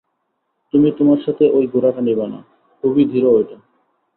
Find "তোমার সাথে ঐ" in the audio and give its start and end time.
0.91-1.59